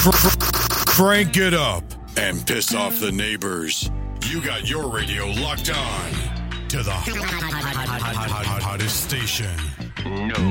[0.00, 1.84] Cr- cr- crank it up
[2.16, 3.90] and piss off the neighbors.
[4.24, 6.10] You got your radio locked on
[6.68, 6.90] to the
[8.62, 9.54] hottest station.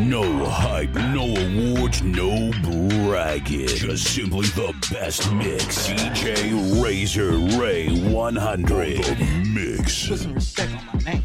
[0.07, 0.45] No.
[0.45, 3.65] hype, no awards, no bragging.
[3.69, 5.87] Just simply the best mix.
[5.87, 9.03] DJ Razor Ray 100.
[9.03, 10.09] The mix.
[10.09, 11.23] Put some respect on my name.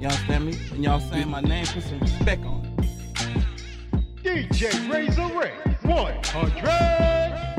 [0.00, 0.56] Y'all understand me?
[0.70, 4.22] And y'all saying my name, put some respect on it.
[4.22, 7.49] DJ Razor Ray boy, Andre.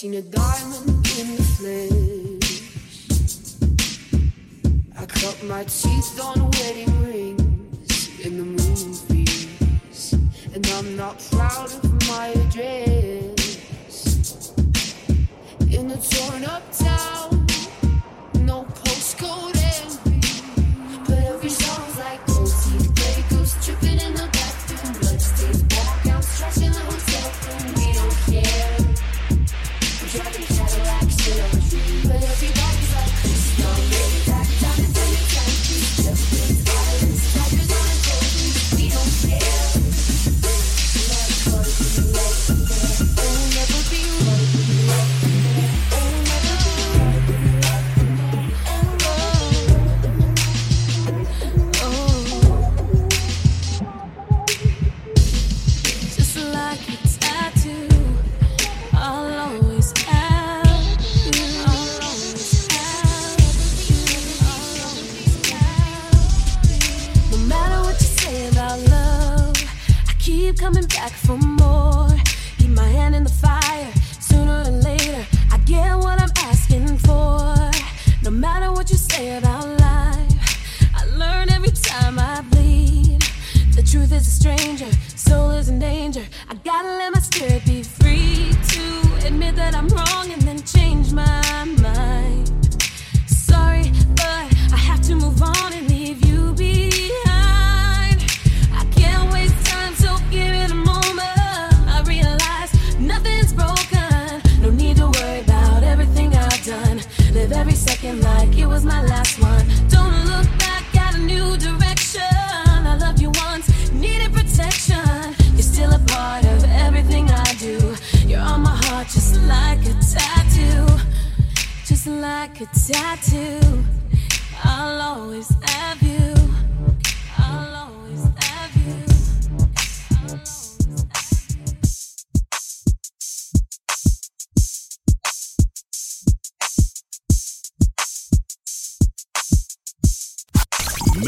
[0.00, 0.88] Seen a diamond
[1.18, 2.62] in the flesh.
[4.96, 10.14] I cut my teeth on wedding rings in the movies,
[10.54, 13.74] and I'm not proud of my address.
[15.70, 17.39] In a torn up town,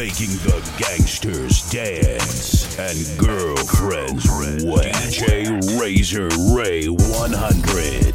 [0.03, 4.25] Making the gangsters dance and girlfriends
[4.65, 4.93] wet.
[4.95, 8.12] DJ Razor Ray 100.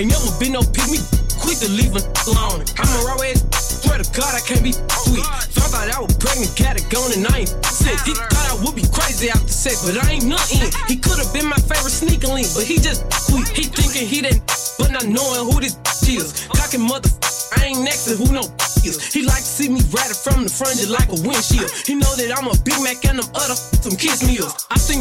[0.00, 0.96] Ain't never been no pick me.
[1.36, 2.64] Quick to leave a alone.
[2.80, 3.44] I'm a raw ass.
[3.84, 5.20] Swear to God, I can't be sweet.
[5.52, 8.00] Thought I was pregnant, got it gone, and I ain't sick.
[8.08, 10.72] He thought I would be crazy after sex, but I ain't nothing.
[10.88, 13.44] He could have been my favorite sneaker link, but he just sweet.
[13.52, 14.40] He thinking he that,
[14.80, 15.76] but not knowing who this
[16.08, 16.48] is.
[16.48, 17.12] Cocking mother.
[17.60, 18.48] I ain't next to who no
[18.88, 19.12] is.
[19.12, 21.68] He like to see me ratted from the front just like a windshield.
[21.84, 24.59] He know that I'm a Big Mac and them other some kiss meals.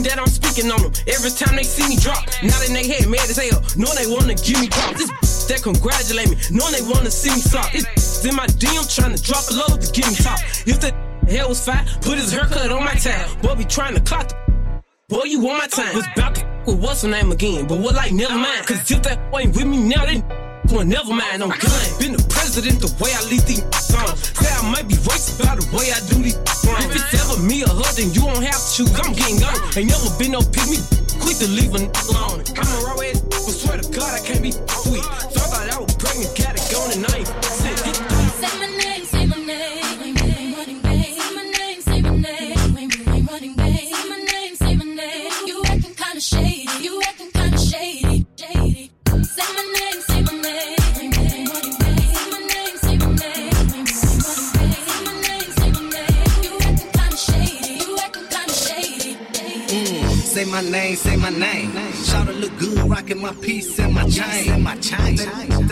[0.10, 2.26] That I'm speaking on them every time they see me drop.
[2.42, 5.06] Now in they head mad as hell, knowing they wanna give me props.
[5.06, 7.70] This that congratulate me, knowing they wanna see me flop.
[7.72, 7.86] This
[8.26, 10.42] in my DM trying to drop a load to give me top.
[10.66, 10.98] If the
[11.30, 13.30] hell was fat, put his haircut on my tab.
[13.44, 14.36] Boy be trying to clock the
[15.10, 15.96] Boy, you want my time.
[15.96, 18.66] Was about to with what's her name again, but what like never mind.
[18.66, 20.26] Cause if that ain't with me now, then
[20.72, 21.82] well, never mind, I'm gun.
[22.00, 24.32] Been the president the way I lead these songs.
[24.38, 26.86] Say I might be racist by the way I do these songs.
[26.86, 28.92] If it's ever me or her, then you don't have to choose.
[29.00, 29.58] I'm getting gone.
[29.76, 30.78] Ain't never been no pick me.
[31.20, 32.46] Quick to leave a alone.
[32.56, 35.19] I'm a raw ass, but swear to God, I can't be sweet.
[61.32, 61.72] my name.
[61.94, 64.52] Shout look good, rocking my piece and my chain.
[64.54, 65.18] And my chain.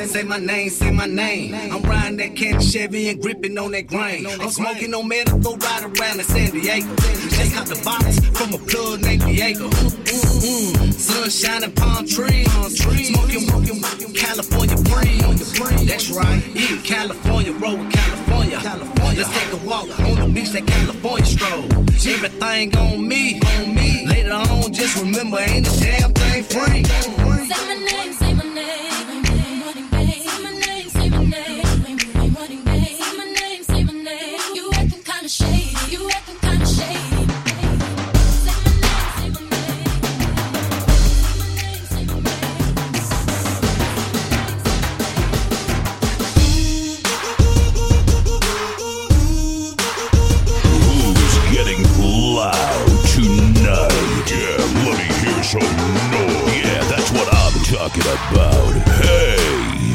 [0.07, 1.53] Say my name, say my name.
[1.71, 4.25] I'm riding that candy Chevy and gripping on that grain.
[4.27, 6.95] I'm smoking on medical right around in San Diego.
[6.95, 9.69] Just caught the box from a plug named Diego.
[9.69, 10.93] Mm, mm, mm.
[10.93, 12.51] Sunshine and palm trees.
[12.51, 15.17] Smoking, smoking, California breeze.
[15.87, 18.57] That's right, yeah, California, roll with California.
[18.57, 19.23] California.
[19.23, 21.63] Let's take a walk on the beach, that California stroll.
[21.63, 24.05] Everything on me, on me.
[24.07, 26.83] Later on, just remember ain't a damn thing free.
[26.83, 28.13] Say my name,
[57.87, 58.73] talking about.
[59.01, 59.37] Hey,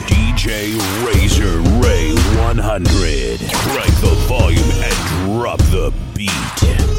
[0.06, 3.40] DJ Razor Ray 100.
[3.52, 6.91] Crank the volume and drop the beat.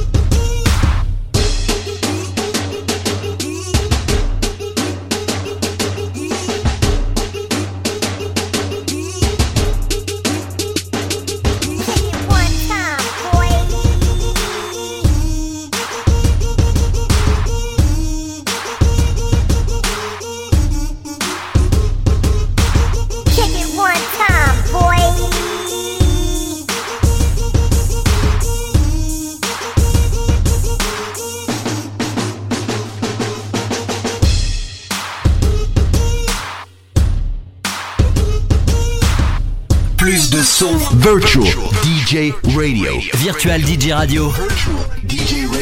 [42.13, 42.99] Radio.
[43.15, 44.31] Virtual DJ Radio.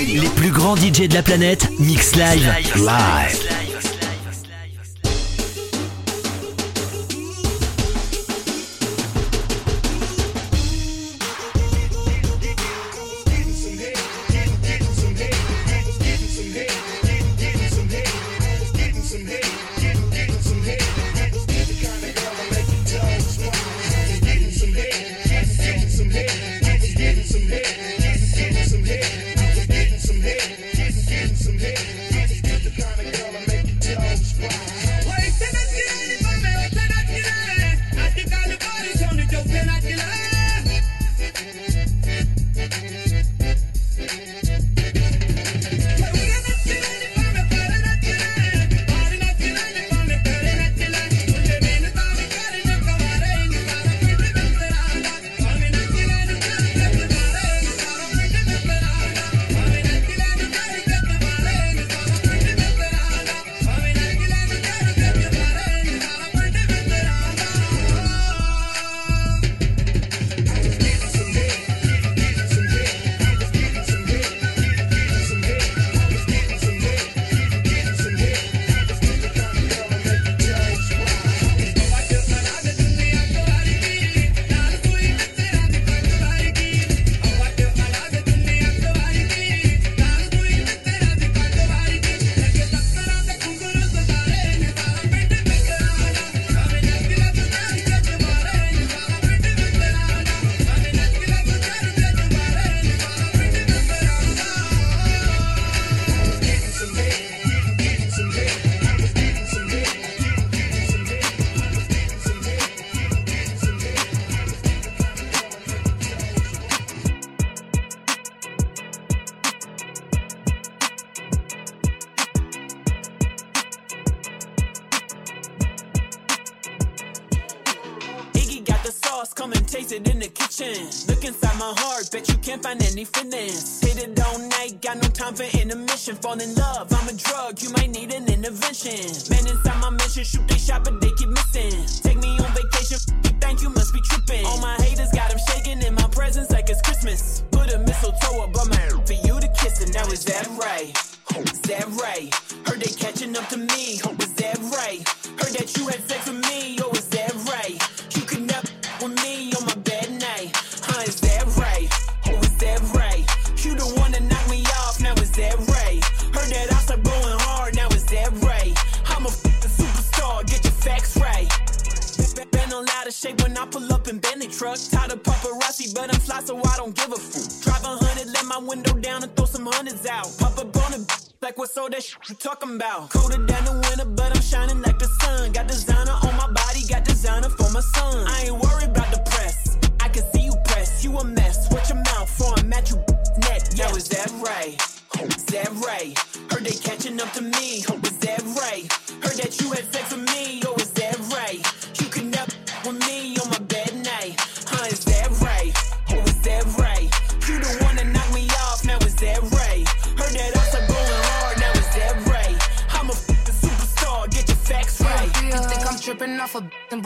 [0.05, 2.53] Les plus grands DJ de la planète mix live.
[2.75, 3.60] Live.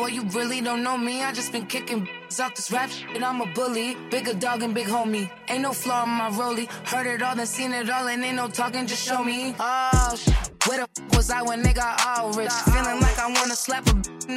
[0.05, 1.23] Boy, you really don't know me.
[1.23, 2.07] I just been kicking
[2.39, 3.97] out this rap shit, I'm a bully.
[4.11, 5.29] Bigger dog and big homie.
[5.49, 6.67] Ain't no flaw in my rollie.
[6.91, 9.55] Heard it all, then seen it all, and ain't no talking, just show me.
[9.59, 10.33] Oh, shit.
[10.67, 12.51] Where the was I when they got all rich?
[12.71, 13.91] Feeling like I wanna slap a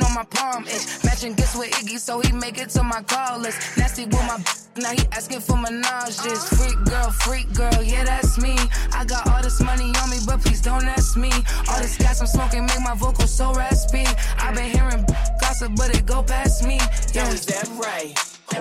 [0.04, 1.04] on my palm itch.
[1.04, 3.76] Matching gifts with Iggy, so he make it to my call list.
[3.76, 6.42] Nasty with my b- now he asking for menages.
[6.56, 8.56] Freak girl, freak girl, yeah, that's me.
[8.92, 11.30] I got all this money on me, but please don't ask me.
[11.68, 14.06] All this gas I'm smoking make my vocals so raspy.
[14.38, 15.04] I've been hearing
[15.40, 16.78] gossip, but it go past me.
[17.12, 17.28] Yeah.
[17.28, 18.14] Is that right?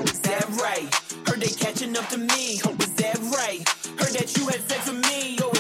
[0.03, 0.89] Is that right?
[1.27, 2.60] Heard they catching up to me.
[2.86, 3.63] Is that right?
[4.00, 5.38] Heard that you had sex with me.
[5.41, 5.53] Oh,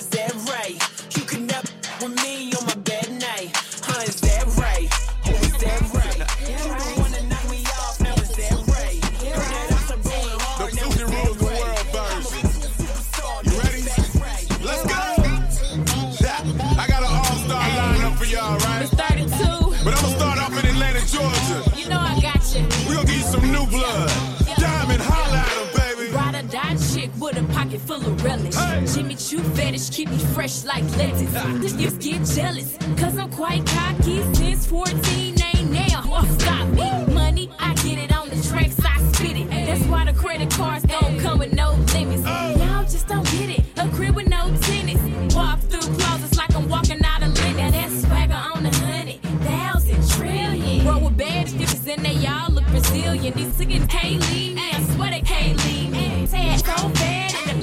[27.87, 28.55] full of relish.
[28.93, 31.33] Jimmy Choo fetish keep me fresh like lettuce.
[31.35, 31.57] Ah!
[31.61, 35.41] This niggas get jealous, cause I'm quite cocky since 14.
[35.55, 37.13] Ain't now, oh, stop me.
[37.13, 39.49] Money, I get it on the tracks, I spit it.
[39.49, 42.23] That's why the credit cards don't come with no limits.
[42.59, 43.63] Y'all just don't get it.
[43.77, 45.33] A crib with no tenants.
[45.33, 47.57] Walk through closets like I'm walking out of linen.
[47.57, 50.85] Now that's swagger on the hundred thousand trillion.
[50.85, 53.33] Roll with bad bitches and they all look Brazilian.
[53.33, 54.61] These niggas can't leave me.
[54.73, 56.27] I swear they can't leave me.
[56.27, 57.36] Say so bad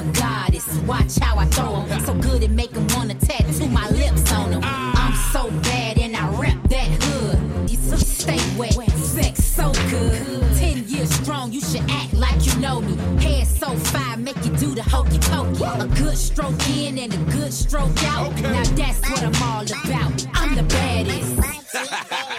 [0.00, 2.00] a goddess, watch how I throw 'em.
[2.06, 4.62] So good it make 'em wanna tattoo my lips on 'em.
[4.64, 7.38] I'm so bad and I rep that hood.
[7.70, 10.16] You stay wet, sex so good.
[10.58, 12.96] Ten years strong, you should act like you know me.
[13.24, 15.64] Hair so fine, make you do the hokey pokey.
[15.64, 18.32] A good stroke in and a good stroke out.
[18.40, 20.26] Now that's what I'm all about.
[20.34, 21.30] I'm the baddest.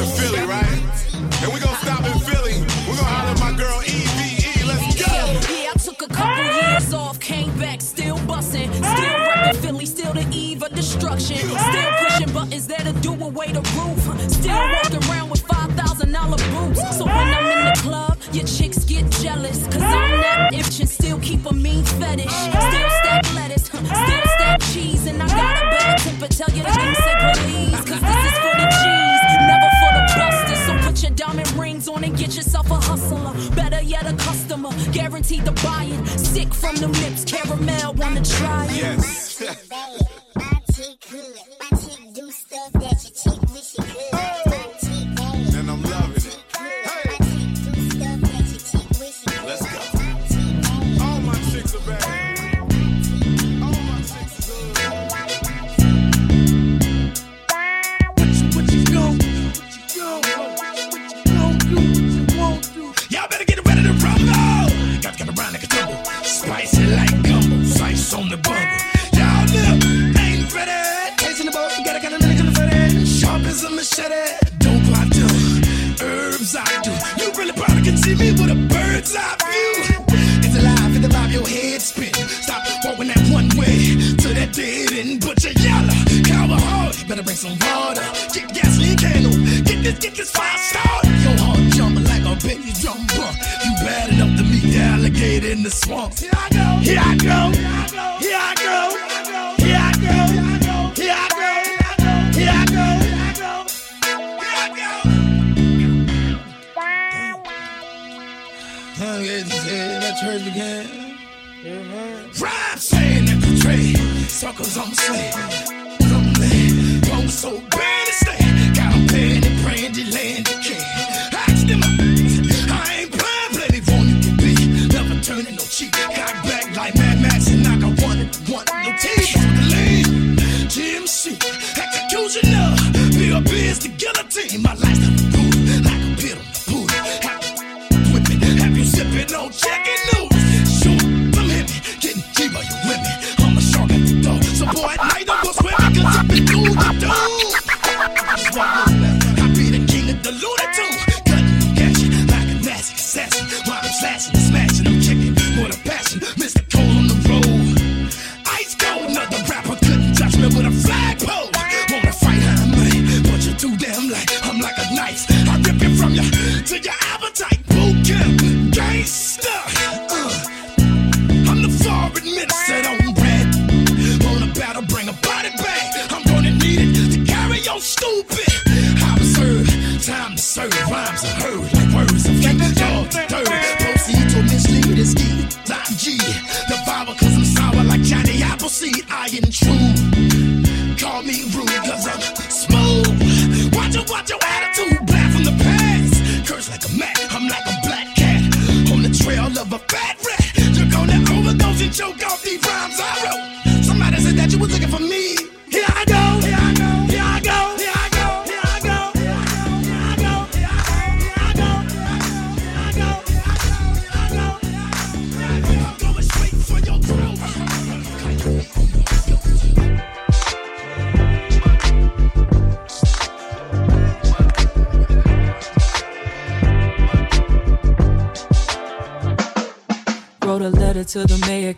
[0.00, 0.80] to Philly, right?
[1.42, 2.56] And we gonna stop in Philly.
[2.88, 4.64] We gonna holler my girl EVE.
[4.64, 5.12] Let's go.
[5.12, 10.14] Yeah, I took a couple years off, came back, still bustin', still reppin' Philly, still
[10.14, 15.28] the eve of destruction, still pushing buttons that'll do away the roof, still walking around
[15.28, 16.96] with five thousand dollar boots.
[16.96, 20.88] So when I'm in the club, your chicks get jealous, cause I'm that itch and
[20.88, 25.70] still keep a mean fetish, still stack lettuce, still stack cheese, and I got a
[25.76, 26.28] bad temper.
[26.28, 26.70] Tell you the
[35.40, 36.06] guaranteed to buy it.
[36.18, 38.76] Sick from the lips, caramel, wanna try it.
[38.76, 40.10] Yes.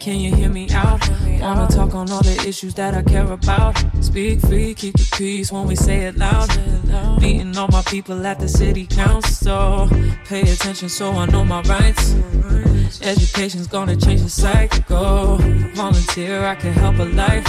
[0.03, 1.01] can you hear me out?
[1.41, 3.77] Wanna talk on all the issues that I care about.
[4.01, 6.49] Speak free, keep the peace when we say it loud.
[7.21, 9.89] Meeting all my people at the city council.
[10.27, 12.15] Pay attention so I know my rights.
[13.01, 15.39] Education's gonna change the cycle.
[15.75, 17.47] Volunteer, I can help a life.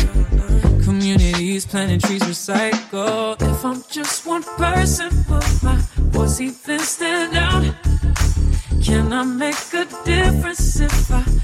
[0.84, 3.36] Communities planting trees, recycle.
[3.42, 5.78] If I'm just one person, will my
[6.14, 7.64] voice even stand out?
[8.84, 11.43] Can I make a difference if I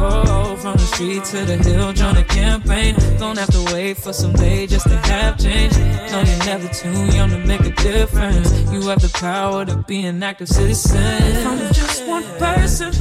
[0.00, 2.94] From the street to the hill, join a campaign.
[3.18, 5.76] Don't have to wait for someday just to have change.
[6.10, 8.50] No, you're never too young to make a difference.
[8.70, 11.02] You have the power to be an active citizen.
[11.02, 12.92] If I'm just one person,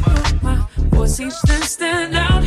[0.42, 2.44] my voice even stand out?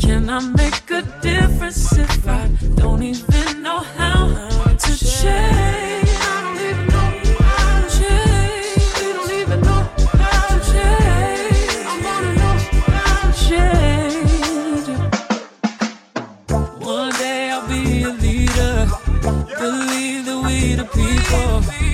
[0.00, 4.28] Can I make a difference if I don't even know how
[4.76, 5.85] to change?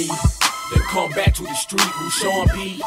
[0.00, 0.08] me
[0.72, 2.82] to come back to the street who Sean P.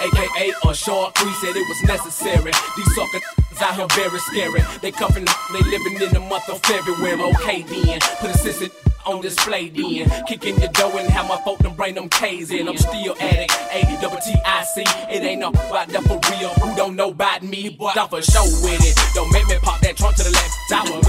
[0.00, 2.52] AKA short Cree said it was necessary.
[2.76, 3.20] These sucker
[3.62, 4.60] out here very scary.
[4.82, 7.20] They cuffing, they living in the month of February.
[7.34, 8.68] Okay then, put a sister
[9.06, 10.10] on display then.
[10.26, 12.68] Kicking your door and have my folk them bring them K's in.
[12.68, 14.82] I'm still addict, A double T I C.
[15.10, 16.50] It ain't no about that for real.
[16.50, 18.98] Who don't know about me, but I'm for show with it.
[19.14, 21.00] Don't make me pop that trunk to the left, will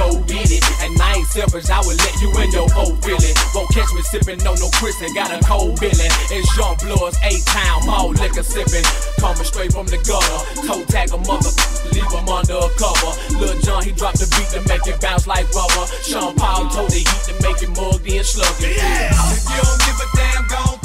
[1.92, 3.36] ain't selfish, I will let you in your old feeling.
[3.56, 6.12] Won't catch me sipping on no Chris and got a cold feeling.
[6.32, 8.86] It's Jean Blood's A-Town, mall liquor sipping.
[9.20, 10.40] Coming straight from the gutter.
[10.68, 11.52] Toe tag a mother,
[11.94, 13.12] leave him under a cover.
[13.40, 15.86] Lil Jon, he dropped the beat to make it bounce like rubber.
[16.04, 18.78] Sean Paul told the heat to make it mug then slug it.
[18.78, 19.12] Yeah.
[19.32, 20.77] If you don't give a damn, gon'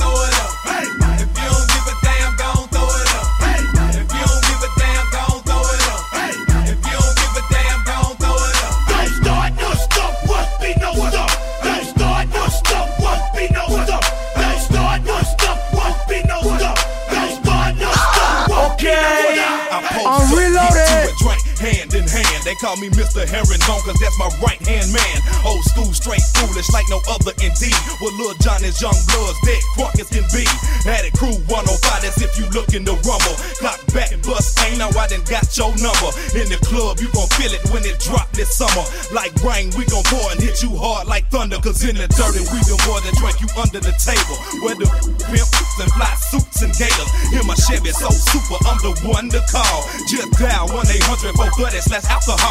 [22.53, 23.25] they call me Mr.
[23.25, 25.17] Herringbone, cause that's my right hand man.
[25.49, 27.77] Old school, straight foolish, like no other indeed.
[27.97, 30.45] Well, Lil Jon is young bloods, dead crunk as can be.
[30.85, 33.37] Had it crew 105, as if you looking to rumble.
[33.57, 36.13] Clock back, bust, ain't now I done got your number.
[36.37, 38.85] In the club, you gon' feel it when it drop this summer.
[39.17, 41.57] Like rain, we gon' pour and hit you hard like thunder.
[41.57, 44.37] Cause in the dirty, we the more than drink you under the table.
[44.61, 44.89] Where the
[45.33, 47.09] pimps and fly suits and gators.
[47.33, 49.89] Hear my Chevy so super, I'm the one to call.
[50.05, 52.42] Just dial 1 800 430 slash alcohol.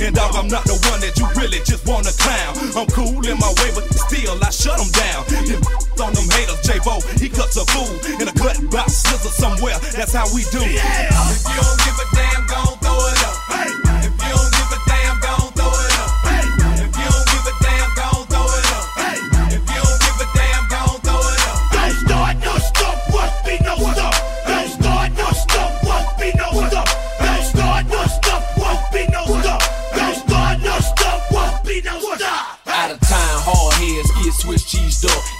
[0.00, 2.56] And dog, I'm not the one that you really just wanna clown.
[2.72, 5.28] I'm cool in my way, but still I shut them down.
[5.44, 5.60] Them
[6.00, 9.78] on them haters, J-Bo, he cuts a fool in a cut box scissor somewhere.
[9.92, 10.64] That's how we do.
[10.64, 11.08] Yeah.
[11.28, 13.36] If you don't give a damn, gon' throw it up.
[13.52, 13.89] Hey.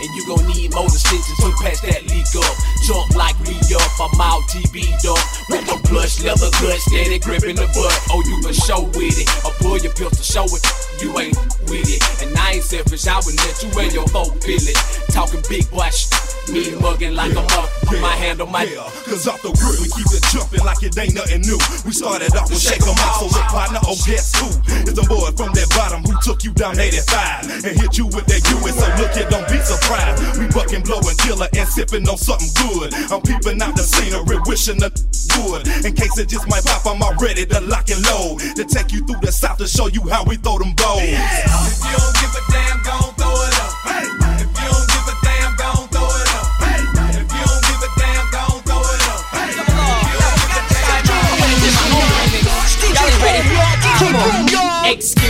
[0.01, 2.57] And you gon' need motor stitches to patch that leak up.
[2.89, 5.21] Jump like me up, I'm out TB up.
[5.53, 7.93] With the plush leather gut, steady gripping the butt.
[8.09, 9.29] Oh, you for show with it.
[9.45, 10.65] Or pull your pistol, show it.
[11.05, 11.37] You ain't
[11.69, 12.01] with it.
[12.25, 14.79] And I ain't selfish, I would let you and your folk feel it.
[15.13, 16.20] Talking big boy shit.
[16.51, 17.71] Me mugging like I'm up.
[18.03, 18.65] My hand on my.
[18.65, 21.59] Yeah, cause off the rip, we keep it jumping like it ain't nothing new.
[21.87, 24.47] We started off with shake 'em out, so look, partner, oh, guess who?
[24.83, 28.27] It's the boy from that bottom who took you down 85 and hit you with
[28.27, 28.75] that US.
[28.79, 30.39] So look, it don't be surprised.
[30.39, 32.95] We bucking, blowing, killer, and sipping on something good.
[33.11, 34.91] I'm peeping out the scenery, wishing the
[35.39, 35.67] would.
[35.85, 38.41] In case it just might pop, I'm already to lock and load.
[38.57, 41.03] To take you through the south to show you how we throw them bows.
[41.03, 41.23] Yeah.
[41.23, 43.30] If you don't give a damn, gon' throw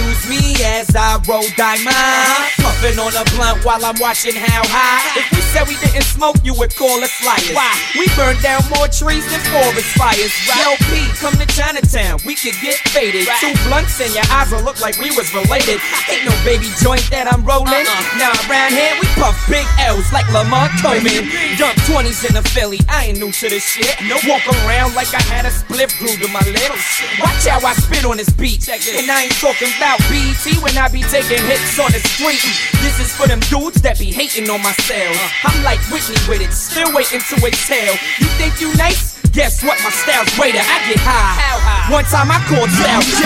[0.01, 2.60] Excuse me as I roll diamond.
[2.61, 5.01] Puffing on a blunt while I'm watching how high.
[5.17, 7.57] If we said we didn't smoke, you would call us liars.
[7.57, 7.73] Why?
[7.97, 10.33] We burned down more trees than forest fires.
[10.45, 12.21] Yo, P, come to Chinatown.
[12.29, 13.29] We could get faded.
[13.41, 15.81] Two blunts and your eyes will look like we was related.
[16.13, 17.85] Ain't no baby joint that I'm rolling.
[18.21, 21.33] Nah, around here we puff big L's like Lamont Coleman.
[21.57, 22.81] Dump 20s in a Philly.
[22.89, 23.97] I ain't new to this shit.
[24.29, 27.01] Walk around like I had a split glued to my lips.
[27.25, 28.69] Watch how I spit on this beat.
[28.69, 32.43] And I ain't talking about BT when I be taking hits on the street.
[32.83, 35.19] This is for them dudes that be hating on my sales.
[35.45, 37.95] I'm like Whitney with it, still waiting to exhale.
[38.19, 39.20] You think you nice?
[39.33, 39.79] Guess what?
[39.87, 40.59] My style's greater.
[40.59, 41.39] I get high.
[41.87, 43.23] One time I called style J.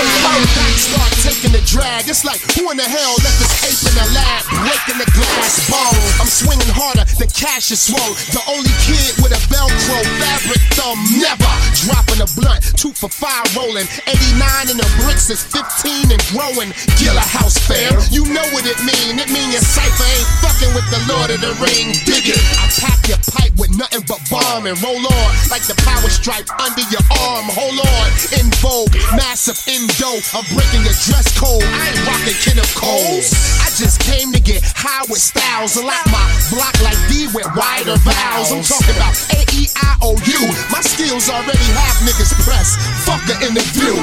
[0.76, 2.04] Start taking the drag.
[2.08, 5.64] It's like who in the hell left this ape in the lab, breaking the glass
[5.68, 5.96] bowl.
[6.20, 8.16] I'm swinging harder than cash is swole.
[8.36, 11.52] The only kid with a Velcro fabric thumb, never
[11.88, 12.60] dropping a blunt.
[12.76, 13.88] Two for five rolling.
[14.04, 16.72] 89 in the bricks is 15 and growing.
[17.00, 17.96] Gilla House fair.
[18.12, 19.16] You know what it mean.
[19.20, 21.96] It mean your cipher ain't fucking with the Lord of the Ring.
[22.04, 22.40] Dig it.
[22.60, 26.48] I pack your pipe with nothing but bomb and roll on like the power stripe
[26.58, 27.46] under your arm.
[27.54, 28.08] Hold on.
[28.38, 30.18] In vogue, massive indo.
[30.34, 31.62] I'm breaking your dress code.
[31.62, 33.30] I ain't rocking of Coles.
[33.62, 35.76] I just came to get high with styles.
[35.78, 38.50] Lock my block like D with wider vowels.
[38.50, 40.40] I'm talking about A E I O U.
[40.70, 42.78] My skills already have niggas pressed.
[43.06, 43.94] Fuck the interview.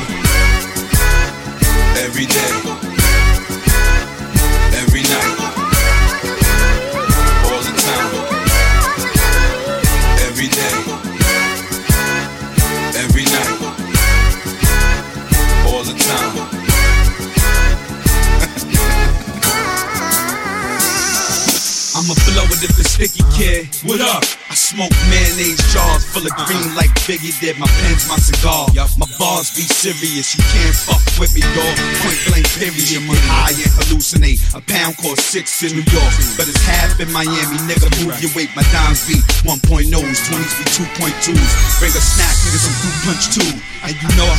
[2.00, 2.52] Every day,
[4.80, 5.41] every night,
[22.64, 23.68] if it's sticky, kid.
[23.84, 24.41] What up?
[24.52, 26.84] I smoke mayonnaise jars full of green uh-huh.
[26.84, 27.56] like Biggie did.
[27.56, 28.68] My pen's my cigar.
[29.00, 30.36] My bars be serious.
[30.36, 31.76] You can't fuck with me, dog.
[32.04, 32.84] Point blank, period.
[32.84, 33.00] Get
[33.32, 34.44] high and hallucinate.
[34.52, 37.64] A pound costs six in New York, but it's half in Miami.
[37.64, 38.52] Nigga, move your weight.
[38.52, 41.52] My dimes be 1.0s, 20s be 2.2s.
[41.80, 43.52] Bring a snack, nigga, some fruit punch too.
[43.88, 44.36] And you know I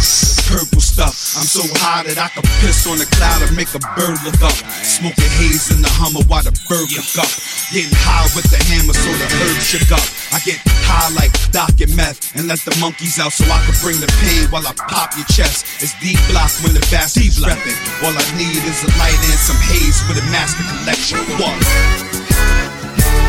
[0.53, 1.41] purple stuff.
[1.41, 4.45] I'm so high that I can piss on a cloud and make a bird look
[4.45, 4.55] up.
[4.85, 7.33] Smoking haze in the Hummer while the bird look up.
[7.73, 10.02] Getting high with the hammer so the herb shook up.
[10.33, 13.77] I get high like Doc and meth and let the monkeys out so I can
[13.85, 15.67] bring the pain while I pop your chest.
[15.83, 17.77] It's D block when the bastards reppin'.
[18.01, 21.21] All I need is a light and some haze with a master collection.
[21.37, 21.57] What?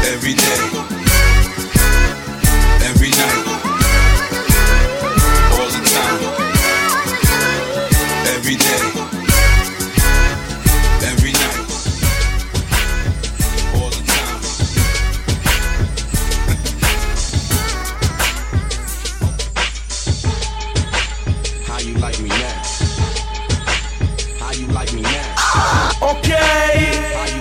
[0.07, 0.59] Every day,
[2.87, 3.43] every night,
[5.59, 6.19] all the time.
[8.35, 9.02] Every day,
[22.03, 22.59] like me now?
[24.59, 26.03] you like me now?
[26.03, 26.91] Okay,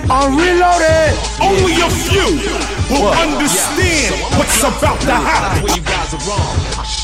[0.07, 1.11] I'm reloaded.
[1.43, 2.39] Only a few
[2.87, 5.67] will understand what's about to happen.
[5.67, 6.55] Where you guys are wrong.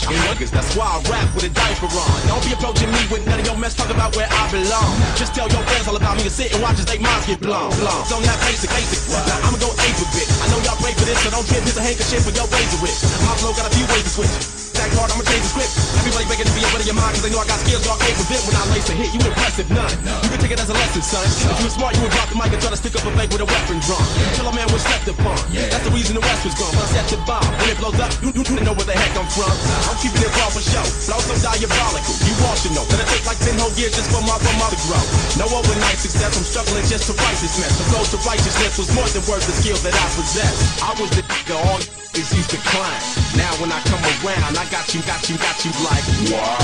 [0.08, 2.17] Niggas, that's why I rap with a diaper on.
[2.32, 4.95] Don't be approaching me with none of your mess, talk about where I belong.
[5.19, 7.43] Just tell your friends all about me and sit and watch as they minds get
[7.43, 7.76] blown.
[7.76, 8.02] blown.
[8.08, 9.04] So that basic, basic.
[9.12, 10.32] Now I'ma go ape a bit.
[10.32, 12.80] I know y'all pray for this, so don't give this a handkerchief for your razor
[12.80, 12.95] with.
[13.28, 14.59] My flow got a few ways to switch.
[14.89, 15.73] That hard, I'ma change the script.
[16.02, 18.17] Everybody begging to be a your mind, cause they know I got skills, y'all ain't
[18.17, 18.41] with it.
[18.49, 19.93] When I lace a hit, you impressive, none.
[20.25, 21.21] You can take it as a lesson, son.
[21.21, 23.12] If you were smart, you would drop the mic and try to stick up a
[23.13, 23.78] fake with a weapon.
[23.86, 25.38] Till a man was slept upon.
[25.54, 26.73] That's the reason the West was gone.
[26.73, 27.45] I set the bomb.
[27.62, 29.54] When it blows up, you, you, you know where the heck I'm from.
[29.86, 32.15] I'm keeping it raw for show, but also diabolical.
[32.25, 34.54] You all should know that it take like 10 whole years just for my for
[34.73, 35.04] to grow.
[35.38, 37.78] No overnight success, I'm struggling just to write this mess.
[37.78, 40.82] The road to righteousness was more than worth the skill that I possess.
[40.82, 41.21] I was the
[41.54, 41.78] all
[42.17, 43.02] is used to climb.
[43.38, 46.56] Now when I come around, I got you, got you, got you like wow.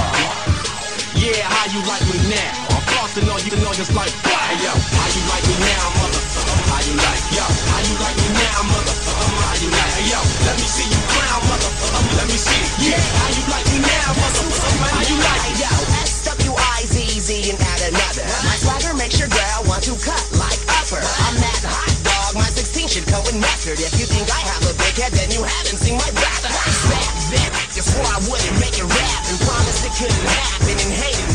[1.19, 2.71] Yeah, how you like me now?
[2.71, 4.07] I'm flossing on you, know just like.
[4.23, 6.55] Hey, yo, how you like me now, motherfucker?
[6.71, 7.43] How you like, yo?
[7.43, 9.35] How you like me now, motherfucker?
[9.35, 10.19] How you like, hey, yo?
[10.47, 12.15] Let me see you clown, motherfucker.
[12.15, 12.87] Let me see.
[12.87, 14.89] Yeah, how you like me now, motherfucker?
[14.95, 15.71] How you like, Yo,
[16.07, 18.25] S-W-I-Z-Z and add another.
[18.47, 21.03] My swagger makes your girl want to cut like upper.
[21.03, 23.75] I'm that hot dog, my 16 should go in mustard.
[23.75, 26.11] If you think I have a big head, then you haven't seen my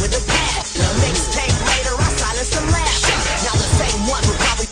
[0.00, 0.22] with a
[1.02, 3.20] mixtape later, I silenced laughing.
[3.44, 3.98] Now the same
[4.38, 4.68] probably.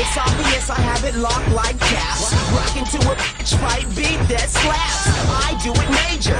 [0.00, 2.32] It's obvious I have it locked like caps.
[2.90, 5.06] To a bitch fight beat that slaps.
[5.28, 6.34] I do it major.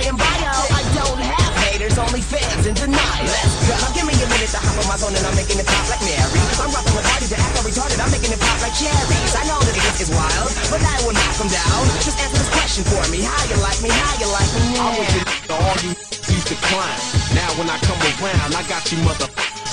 [0.00, 0.52] And bio.
[0.74, 3.24] I don't have haters, only fans in denial.
[3.24, 5.86] Let's give me a minute to hop on my zone and I'm making it pop
[5.86, 6.40] like Mary.
[6.60, 8.00] I'm act retarded.
[8.02, 9.32] I'm making it pop like cherries.
[9.38, 11.80] I know that it is wild, but I will knock down.
[12.02, 12.39] Just this
[12.84, 13.22] question for me.
[13.22, 13.88] How you like me?
[13.90, 14.88] How you like me now?
[14.88, 15.90] I was the nigga all you
[16.34, 17.00] used to climb.
[17.34, 19.28] Now when I come around, I got you mother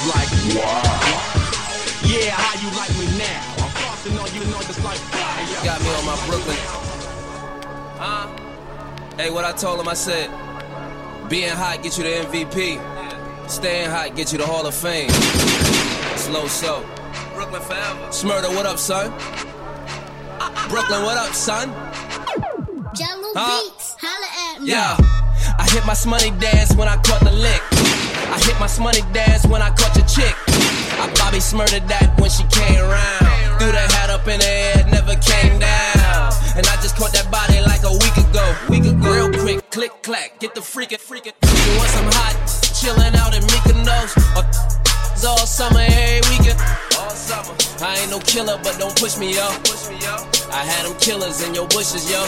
[0.07, 0.75] like wow.
[2.03, 3.63] Yeah, how you like me now?
[3.63, 5.35] I'm flossing on you, know just like wow.
[5.37, 5.63] Hey, yo.
[5.63, 6.57] Got me on my Brooklyn.
[7.97, 8.27] Huh?
[9.17, 10.29] Hey, what I told him, I said,
[11.29, 12.79] being hot get you the MVP.
[13.49, 15.09] Staying hot get you the Hall of Fame.
[16.17, 16.85] Slow so.
[17.33, 18.07] Brooklyn forever.
[18.09, 19.11] Shmurda, what up, son?
[20.69, 21.69] Brooklyn, what up, son?
[22.97, 23.61] Jello Huh?
[23.61, 24.73] Beats, holla at me.
[24.73, 24.97] Yeah,
[25.61, 27.61] I hit my shmoney dance when I caught the lick.
[28.33, 30.33] I hit my shmoney dance when I caught your chick.
[30.97, 33.61] I Bobby smurdered that when she came round.
[33.61, 36.33] Threw that hat up in the air, never came down.
[36.57, 38.45] And I just caught that body like a week ago.
[38.65, 39.05] Week ago.
[39.05, 41.37] Real quick, click clack, get the freaking freaking.
[41.37, 42.33] You want some hot,
[42.73, 44.17] chillin' out in Mykonos.
[44.33, 44.41] Or
[45.21, 46.57] all summer, every weekend.
[46.97, 47.53] All summer.
[47.77, 49.45] I ain't no killer, but don't push me, yo.
[50.51, 52.23] I had them killers in your bushes, yo.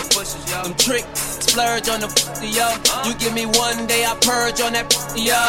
[0.63, 2.09] Them trick, splurge on the
[2.43, 2.67] yo.
[3.07, 5.39] You give me one day, I purge on that yo.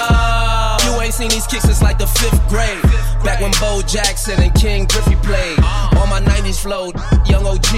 [0.87, 2.83] You ain't seen these kicks since like the fifth grade.
[3.25, 5.59] Back when Bo Jackson and Ken Griffey played.
[5.99, 6.93] On my 90s flow,
[7.27, 7.71] young OG.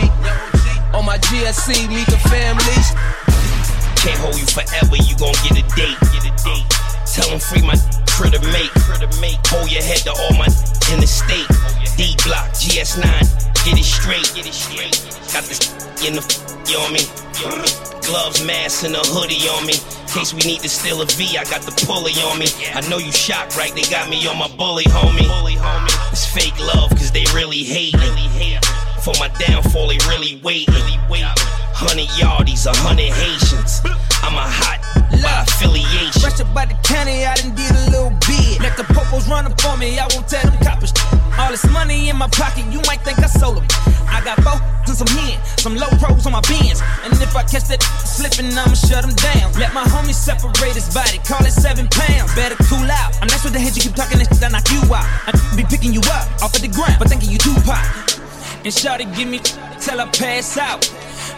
[0.95, 2.89] On my GSC, meet the families.
[4.03, 5.99] Can't hold you forever, you gon' get a date.
[6.13, 6.69] Get a date.
[7.09, 7.77] Tell them free my
[8.09, 8.73] critter mate.
[9.49, 10.47] Hold your head to all my
[10.93, 11.49] in the state.
[11.97, 13.05] D block, GS9,
[13.65, 14.33] get it straight.
[14.35, 14.97] Get it straight.
[15.33, 15.61] Got this
[16.05, 16.25] in the
[16.73, 17.05] on me.
[18.03, 19.75] Gloves, mask, and a hoodie on me.
[19.75, 22.47] In case we need to steal a V, I got the pulley on me.
[22.75, 23.75] I know you shocked, right?
[23.75, 25.29] They got me on my bully, homie.
[26.11, 28.59] It's fake love, cause they really hate me.
[29.05, 30.69] For my downfall, they really wait.
[30.71, 33.83] Hundred yardies, a hundred Haitians.
[34.23, 34.79] I'm a hot
[35.21, 36.23] by affiliation.
[36.23, 38.61] Fresh up by the county, I done did a little bit.
[38.63, 40.62] Let the popos run up on me, I won't tell them.
[41.53, 43.67] All this money in my pocket, you might think I sold them.
[44.09, 46.81] I got both and some hen, some low pros on my bins.
[47.05, 49.53] And if I catch that slipping, I'ma shut them down.
[49.61, 52.35] Let my homie separate his body, call it seven pounds.
[52.35, 53.21] Better cool out.
[53.21, 55.05] I'm not with the head, you keep talking that shit, I knock you out.
[55.29, 57.85] I be picking you up off of the ground, but thinking you Tupac.
[58.65, 59.37] And Shawty give me
[59.77, 60.89] till I pass out.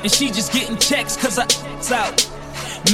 [0.06, 1.50] And she just getting checks cause I
[1.90, 2.22] out.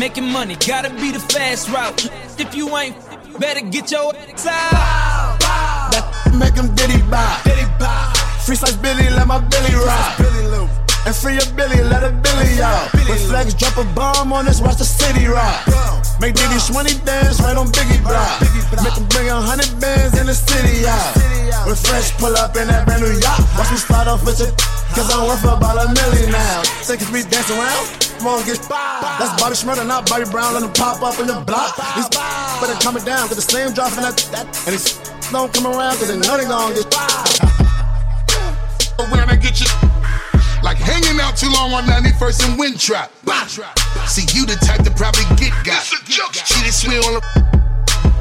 [0.00, 2.08] Making money, gotta be the fast route.
[2.40, 2.96] If you ain't,
[3.38, 5.49] better get your ass out.
[5.92, 7.44] That make him diddy bop.
[7.44, 8.16] Diddy bop.
[8.44, 10.79] Free slice Billy, let my Billy rock.
[11.06, 12.92] And free your Billy, let a Billy out.
[13.08, 15.64] When Flex drop a bomb on us, watch the city rock.
[16.20, 18.40] Make Diddy Swanee dance right on Biggie block.
[18.84, 21.16] Make him bring a hundred bands in the city out.
[21.64, 24.52] When Fresh pull up in that brand new yacht, watch me slide off with your.
[24.92, 26.62] Cause I'm worth about a million now.
[26.84, 28.10] Think it's me dance around?
[28.20, 30.52] On, get That's Bobby Shmurda, not Bobby Brown.
[30.52, 31.80] Let him pop up in the block.
[31.96, 34.44] He's better coming down, cause the same dropping that, that.
[34.68, 35.00] And he's
[35.32, 36.92] don't come around, cause they know they gon' get
[39.08, 39.99] When I get you
[40.62, 43.10] like hanging out too long on 91st and Wind Trap.
[44.06, 45.82] See, you the type to probably get got.
[45.82, 47.22] She did swear on the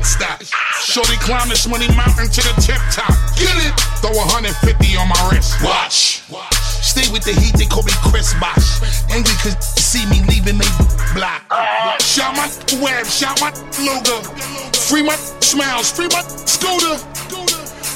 [0.04, 0.42] stop.
[0.82, 3.12] Shorty climb this money mountain to the tip top.
[3.36, 3.74] Get it?
[4.00, 4.56] Throw 150
[4.98, 5.62] on my wrist.
[5.64, 6.24] Watch.
[6.80, 8.82] Stay with the heat, they call me Chris Bosh.
[9.12, 10.72] Angry cause see me leaving they
[11.14, 11.44] block.
[12.02, 12.50] Shout my
[12.82, 14.24] web, shout my Luger.
[14.88, 16.98] Free my smiles, free my scooter.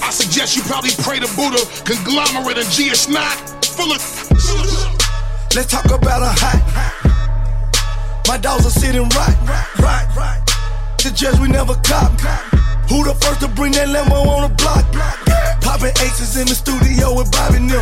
[0.03, 1.63] I suggest you probably pray to Buddha.
[1.85, 4.01] Conglomerate and GS not full of.
[5.55, 6.61] Let's talk about a hot.
[8.28, 9.38] My dogs are sitting right,
[9.82, 10.41] right, right.
[11.01, 12.13] The judge we never cop.
[12.89, 14.86] Who the first to bring that Lambo on the block?
[15.61, 17.82] Popping aces in the studio with Bobby Nim.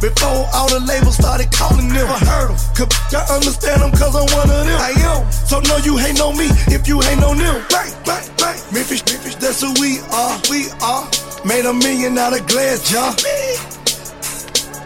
[0.00, 2.08] Before all the labels started calling them.
[2.08, 2.58] I heard them.
[2.72, 4.80] Cause I understand them cause I'm one of them.
[4.80, 5.28] I am.
[5.32, 7.60] So no, you hate on me if you hate on them.
[7.68, 8.58] Bang, bang, bang.
[8.72, 10.34] Memphis, Memphis, that's who we are.
[10.48, 11.04] We are.
[11.44, 13.12] Made a million out of glass jar.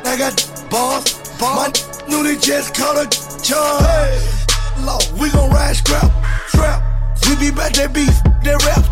[0.07, 0.37] I got
[0.71, 1.17] balls.
[1.41, 1.73] My
[2.09, 3.09] knew they just caught a
[3.43, 3.83] charge.
[3.83, 4.85] Hey.
[4.85, 6.11] Lord, we gon' ride scrap,
[6.51, 6.83] trap.
[7.27, 8.85] We be back that beef, that rap.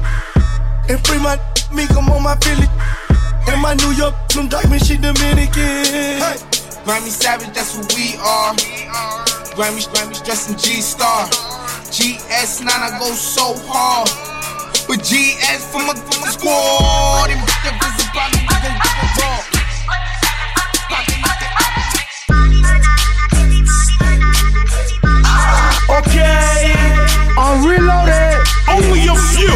[0.88, 1.36] And free my
[1.72, 2.66] me come on my Philly.
[3.48, 5.84] And my New York, some diamond shit Dominican.
[6.18, 6.36] Hey.
[6.84, 8.54] Grammy Savage, that's who we are.
[9.54, 11.28] Grammy, Grammy dressing G Star.
[11.92, 14.08] GS9, I go so hard.
[14.88, 17.30] With GS from a, from a squad.
[17.30, 19.61] And the business probably we gon' raw.
[25.92, 26.72] Okay,
[27.36, 28.40] I'm reloaded.
[28.66, 29.52] Only a few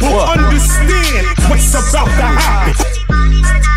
[0.00, 3.75] will understand what's about to happen.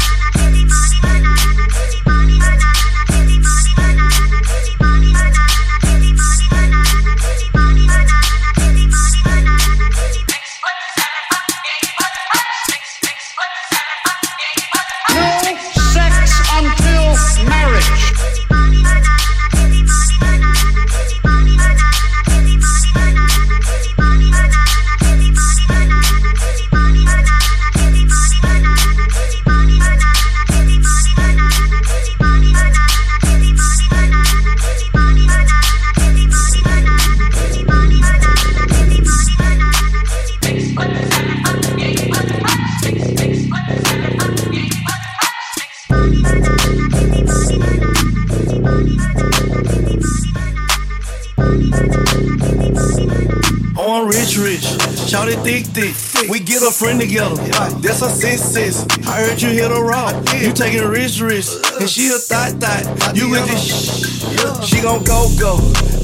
[55.09, 55.11] Rich.
[55.11, 56.08] Shout it thick, thick.
[56.27, 57.35] We get a friend together.
[57.79, 58.85] That's a sis, sis.
[59.07, 60.15] I heard you hit a rock.
[60.35, 61.47] You taking rich, rich.
[61.79, 63.15] And she a thot, thot.
[63.15, 65.55] You with this sh- She gon' go, go.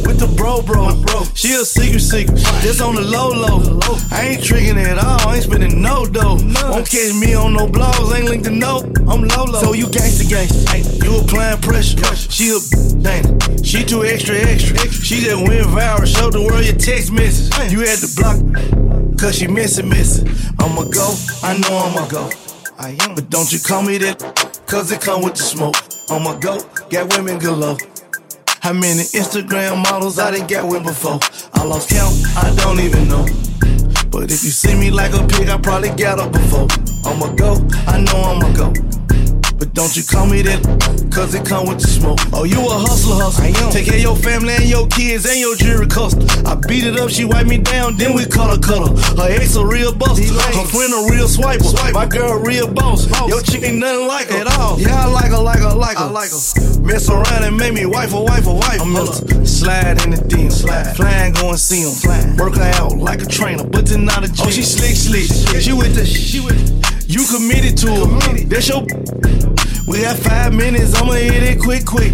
[0.05, 0.93] With the bro, bro.
[1.33, 2.37] She a secret, secret.
[2.61, 3.59] Just on the low, low.
[4.11, 5.27] I ain't tricking at all.
[5.27, 6.37] I ain't spending no dough.
[6.69, 8.15] Won't catch me on no blogs.
[8.15, 8.79] Ain't linked to no.
[9.09, 9.61] I'm low, low.
[9.61, 11.03] So you gangsta, gangsta.
[11.03, 11.97] You applying pressure.
[12.15, 12.59] She a
[13.01, 13.63] dang.
[13.63, 14.77] She too extra, extra.
[14.91, 16.05] She just went viral.
[16.05, 17.71] Showed the world your text message.
[17.71, 19.04] You had to block.
[19.17, 20.27] Cause she missing, missing.
[20.59, 22.29] I'ma go, I know I'ma go.
[22.77, 24.19] I am, but don't you call me that,
[24.67, 25.75] cause it come with the smoke.
[26.09, 26.59] I'ma go,
[26.89, 27.77] got women galore.
[28.59, 31.19] How many Instagram models I done got with before?
[31.53, 33.25] I lost count, I don't even know.
[34.11, 36.67] But if you see me like a pig, I probably got her before.
[37.05, 37.55] I'ma go,
[37.87, 38.73] I know I'ma go.
[39.57, 40.59] But don't you call me that,
[41.15, 42.19] cause it come with the smoke.
[42.33, 43.45] Oh, you a hustler, hustler.
[43.45, 43.71] I am.
[43.71, 46.27] Take care of your family and your kids and your jewelry customer.
[46.43, 49.31] I beat it up, she wipe me down, then we cut her, cut her.
[49.31, 51.93] Ex a real buster, her friend a real swiper.
[51.93, 53.07] My girl a real boss.
[53.27, 54.43] Your chick ain't nothing like her.
[54.43, 54.79] At all.
[54.79, 56.03] Yeah, I like her, like her, like her.
[56.03, 56.43] I like her.
[56.83, 58.81] Mess around and make me wife a wife a wife.
[58.81, 59.15] I'm Miller.
[59.45, 60.95] Slide in the DM, slide.
[60.97, 61.95] Flying, go and see him.
[61.95, 62.35] Flying.
[62.35, 64.47] Work her out like a trainer, but then not a gym.
[64.47, 65.61] Oh, she slick, slick.
[65.61, 66.59] She with the, she with
[67.07, 68.45] You committed to her.
[68.45, 69.44] That's your.
[69.87, 72.13] We got five minutes, I'ma hit it quick, quick.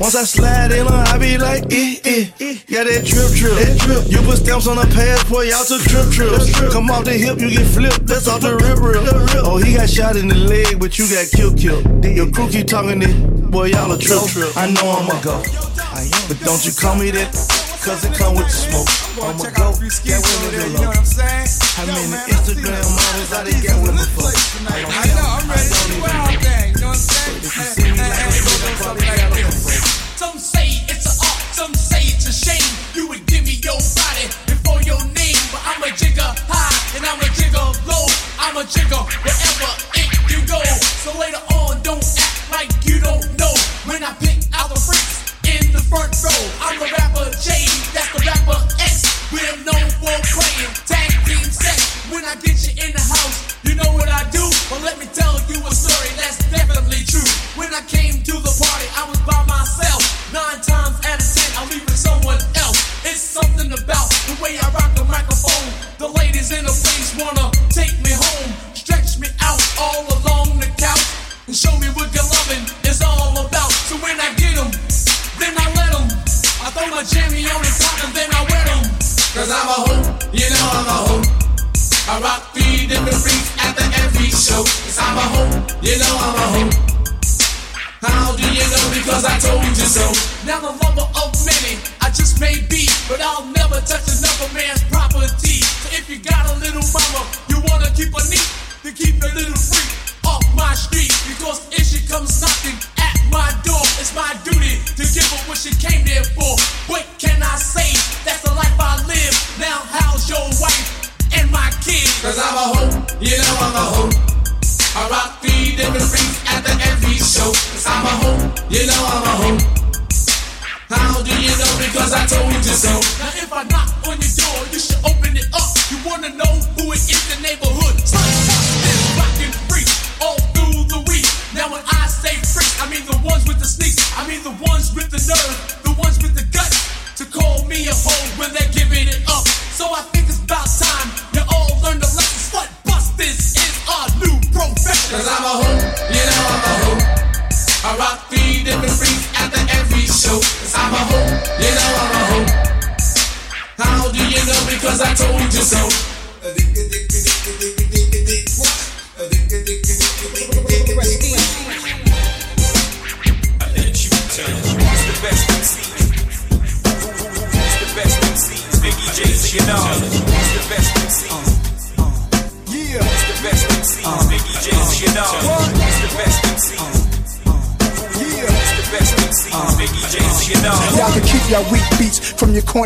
[0.00, 2.58] Once I slide in her, I be like, eh, eh.
[2.66, 3.54] Yeah, that drip, drip.
[3.54, 4.10] That drip.
[4.10, 6.50] You put stamps on a passport, y'all took trip, trips.
[6.72, 8.06] Come off the hip, you get flipped.
[8.06, 9.06] That's off the rip, rip.
[9.46, 11.86] Oh, he got shot in the leg, but you got killed, killed.
[12.04, 13.14] Your crew keep talking this,
[13.50, 14.50] boy, y'all a trip, trip.
[14.56, 15.38] I know I'ma go.
[16.26, 17.30] But don't you call me that,
[17.86, 18.90] cause it come with the smoke.
[19.22, 21.46] I'ma go, get women You know what I'm saying?
[21.78, 24.34] How many Instagram models I done got with before?
[24.66, 26.61] I I know, I'm ready to do our thing.
[38.68, 39.31] Jigger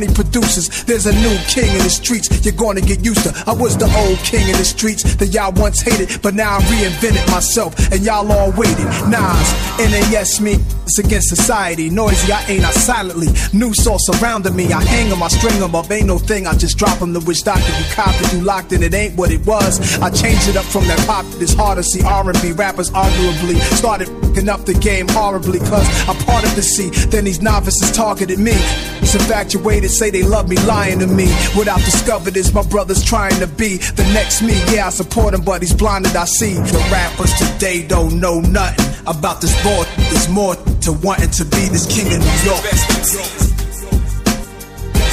[0.01, 0.85] 20% producers.
[0.85, 3.33] There's a new king in the streets you're gonna get used to.
[3.47, 6.61] I was the old king in the streets that y'all once hated, but now I
[6.63, 8.87] reinvented myself and y'all all waited.
[9.09, 11.89] Nas, NAS me, it's against society.
[11.91, 13.29] Noisy, I ain't, I silently.
[13.53, 15.91] New soul surrounding me, I hang hang 'em, I string 'em up.
[15.91, 17.13] Ain't no thing, I just drop 'em.
[17.13, 19.81] The witch doctor, you copped it, you locked it, it ain't what it was.
[20.01, 23.57] I changed it up from that pop, it's hard to see R&B rappers arguably.
[23.77, 26.91] Started fucking up the game horribly, cause I parted the sea.
[27.11, 28.57] Then these novices targeted me.
[29.01, 31.29] It's infatuated, say they love me, lying to me.
[31.55, 34.55] What I've discovered is my brother's trying to be the next me.
[34.75, 36.55] Yeah, I support him, but he's blinded, I see.
[36.55, 39.85] The rappers today don't know nothing about this boy.
[40.11, 42.61] There's more to wanting to be this king of New York.
[42.61, 42.83] Who's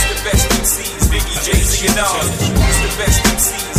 [0.09, 1.07] the best MCs?
[1.13, 1.53] Biggie J,
[1.87, 2.13] you know.
[2.13, 3.77] Who's the best MCs?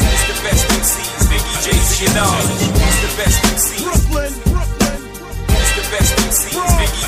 [0.00, 1.22] Who's the best MCs?
[1.28, 1.68] Biggie J,
[2.04, 2.32] you know.
[2.80, 3.82] Who's the best MCs?
[3.84, 4.73] Brooklyn, Brooklyn.
[6.34, 6.50] MCs?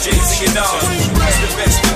[0.07, 0.62] Biggie know.
[0.62, 1.87] Who's the best.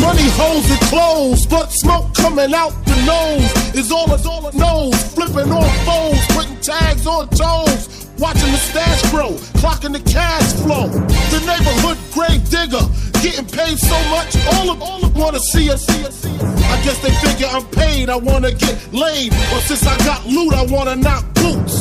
[0.00, 4.54] Money holes and clothes, but smoke coming out the nose is all it all it
[4.54, 4.94] knows.
[5.14, 8.06] Flipping on phones, putting tags on toes.
[8.18, 10.88] Watching the stash grow, clocking the cash flow.
[10.88, 12.84] The neighborhood grave digger,
[13.22, 15.86] getting paid so much, all of all of wanna see us.
[15.88, 19.30] I guess they figure I'm paid, I wanna get laid.
[19.30, 21.75] But since I got loot, I wanna knock boots.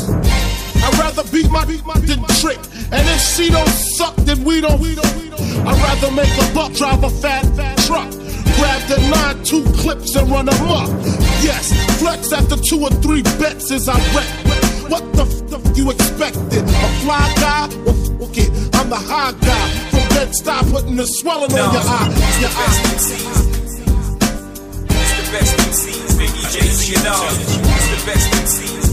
[0.86, 2.60] I'd rather beat my beat my than trick.
[2.94, 3.68] And if she don't
[3.98, 4.80] suck, then we don't.
[4.80, 5.10] We don't.
[5.66, 8.10] I'd rather make a buck drive a fat, fat truck.
[8.58, 10.90] Grab the nine two clips and run them up.
[11.42, 14.30] Yes, flex after two or three bets as I wreck.
[14.92, 16.64] What the f you expected?
[16.64, 17.68] A fly guy?
[17.84, 19.70] Well, okay, I'm the high guy.
[19.90, 22.10] From bed stop putting the swelling on your eye.
[22.40, 22.78] Your eye.
[24.94, 26.14] Who's the best MCs?
[26.20, 26.56] Biggie J,
[26.94, 27.18] you know.
[27.18, 28.85] Who's the best MCs?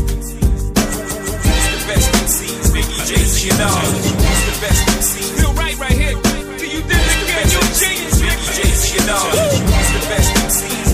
[1.92, 2.72] Best MCs?
[2.72, 3.12] Biggie J,
[3.44, 3.68] you know.
[3.68, 5.28] Who's the best MCs?
[5.36, 6.16] Feel right right here.
[6.56, 7.04] Do you think
[7.52, 8.16] you jeans?
[8.16, 8.64] Biggie J,
[8.96, 9.20] you know.
[9.28, 10.88] Who's the best MCs?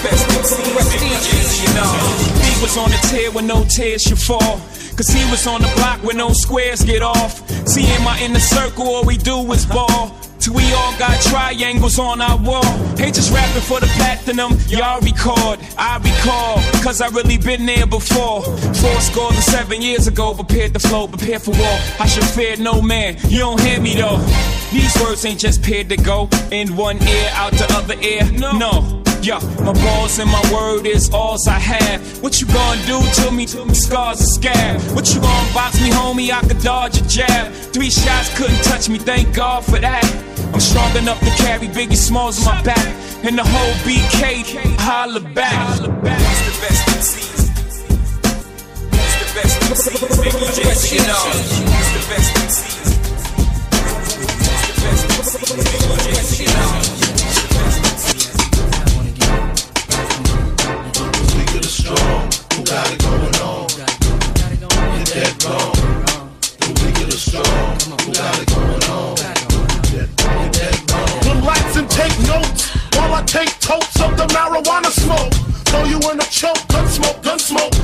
[0.00, 0.72] Best MCs?
[0.96, 1.92] Biggie J, you know.
[2.40, 4.56] He was on the tear when no tears should fall.
[4.96, 7.48] Cause he was on the block where no squares get off.
[7.66, 10.16] See him out in the circle, all we do is ball.
[10.38, 12.64] Till we all got triangles on our wall.
[12.98, 15.60] Ain't just rapping for the platinum, y'all record.
[15.78, 18.42] I recall, cause I really been there before.
[18.42, 21.78] Four scores and seven years ago, prepared to flow, prepared for war.
[22.00, 24.18] I should fear no man, you don't hear me though.
[24.72, 28.24] These words ain't just paired to go in one ear, out the other ear.
[28.32, 28.58] No.
[28.58, 29.01] no.
[29.22, 32.02] Yeah, my balls and my word is alls I have.
[32.20, 33.46] What you gonna do to me?
[33.46, 34.80] Till me scars and scab.
[34.96, 36.32] What you gonna box me, homie?
[36.32, 37.52] I could dodge a jab.
[37.72, 40.04] Three shots couldn't touch me, thank God for that.
[40.52, 42.84] I'm strong enough to carry Biggie Smalls on my back.
[43.22, 44.42] And the whole BK,
[44.80, 45.78] holla back.
[45.78, 45.92] Who's the
[46.60, 47.46] best MCs?
[48.90, 50.02] Who's the best MCs?
[50.18, 50.62] Biggie J,
[50.96, 51.30] you know.
[51.30, 52.90] Who's the best MCs?
[53.86, 55.62] Who's the best MCs?
[56.10, 57.01] Biggie J, you know.
[62.72, 63.68] Got it going on?
[63.68, 65.76] Get that wrong.
[66.56, 67.44] The weaker the strong.
[68.16, 69.12] Got it going on?
[69.92, 71.36] Get that wrong.
[71.36, 75.36] Relax and take notes while I Take totes of the marijuana smoke.
[75.68, 77.76] Throw you in a choke, gun smoke, gun smoke.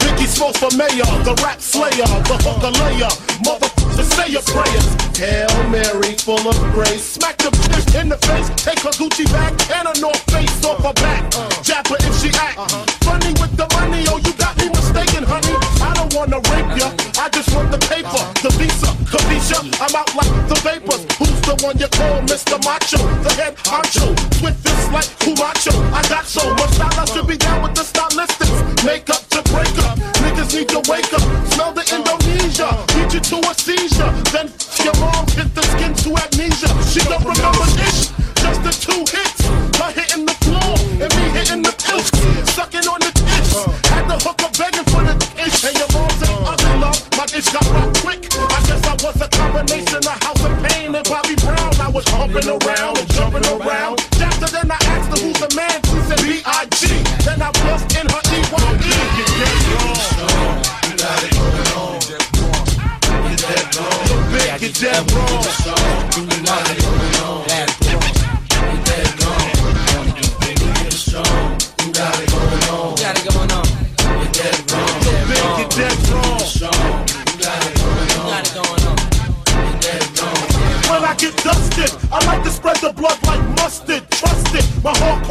[0.00, 3.12] Biggie Smalls for mayor, the rap slayer, the hooker layer,
[3.44, 4.88] motherfucker say your prayers.
[5.12, 7.04] Hail Mary, full of grace.
[7.04, 10.82] Smack the bitch in the face, take her Gucci bag and a North Face off
[10.82, 11.51] her back.
[19.92, 21.04] I'm out like the vapors.
[21.18, 22.56] Who's the one you call Mr.
[22.64, 22.96] Macho?
[23.22, 24.08] The head honcho,
[24.42, 25.72] with this like Camacho.
[25.92, 28.86] I got so much style, I should be down with the stylistics.
[28.86, 29.21] Make up
[52.32, 54.00] Humping around jumping around.
[54.18, 55.82] After then I asked her who's the man.
[55.84, 57.24] She said B.I.G.
[57.26, 58.21] Then I bust in her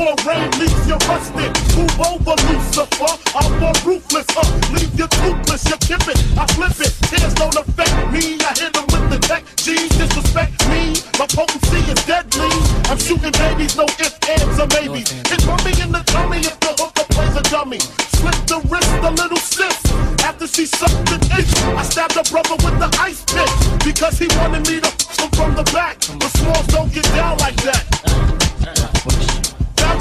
[0.02, 1.52] hardcore rain leaves you rusted.
[1.78, 3.14] Move over, Lucifer.
[3.36, 4.44] I'm more ruthless, uh.
[4.74, 6.94] Leave you toothless, you kip it, I flip it.
[7.10, 8.38] Tears don't affect me.
[8.42, 9.44] I hit them with the tech.
[9.58, 10.96] G's disrespect me.
[11.20, 12.50] My potency is deadly.
[12.90, 15.10] I'm shooting babies, no ifs, ands, or maybes.
[15.30, 17.80] Hit me in the tummy if the hooker plays a dummy.
[18.18, 19.78] Slip the wrist, a little sis.
[20.24, 23.50] After she sucked the itch, I stabbed a brother with the ice pick
[23.86, 24.92] because he wanted me to
[25.36, 26.00] from the back.
[26.00, 29.41] The smalls don't get down like that.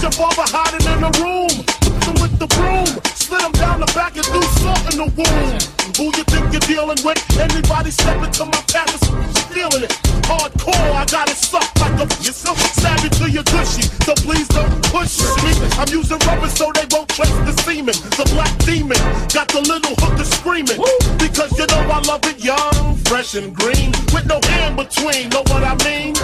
[0.01, 1.53] Your father hiding in the room.
[2.01, 2.89] Hit with the broom.
[3.13, 5.61] Slid him down the back and threw salt in the womb.
[6.01, 7.21] Who you think you're dealing with?
[7.37, 9.05] Anybody step to my path is
[9.53, 9.93] feeling it.
[10.25, 12.57] Hardcore, I got it sucked like a yourself.
[12.57, 13.85] It to your gushy.
[14.09, 15.53] So please don't push me.
[15.77, 17.93] I'm using rubber so they won't trace the semen.
[18.17, 18.97] The black demon
[19.29, 20.81] got the little hooker screaming.
[21.21, 23.93] Because you know I love it young, fresh and green.
[24.17, 26.17] With no hand between, know what I mean?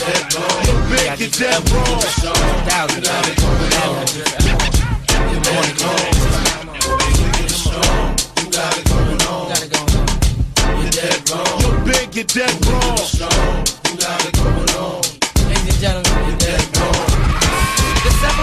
[0.00, 0.08] You're
[0.88, 2.00] big, you're dead wrong.
[11.60, 12.96] You're big, you're dead wrong.
[12.96, 13.66] You're strong.
[13.84, 15.02] You got it going on.
[15.48, 17.09] Ladies and gentlemen, There's